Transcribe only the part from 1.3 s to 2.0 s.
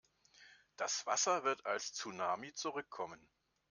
wird als